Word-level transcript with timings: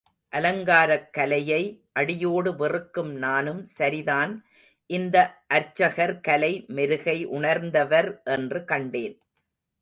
அலங்காரக் 0.33 1.09
கலையை 1.11 1.83
அடியோடு 1.91 2.55
வெறுக்கும் 2.55 3.11
நானும், 3.15 3.67
சரிதான் 3.67 4.33
இந்த 4.89 5.17
அர்ச்சகர் 5.47 6.19
கலை 6.19 6.65
மெருகை 6.69 7.25
உணர்ந்தவர் 7.25 8.21
என்று 8.23 8.61
கண்டேன். 8.65 9.15